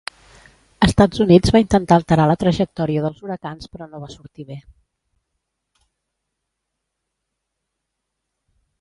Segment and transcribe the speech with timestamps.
[0.85, 4.59] Estats Units va intentar alterar la trajectòria dels huracans però no va sortir bé